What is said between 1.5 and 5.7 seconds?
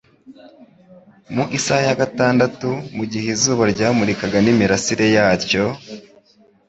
isaha ya gatandatu, mu gihe izuba ryamurikaga n'imirasire yatyo,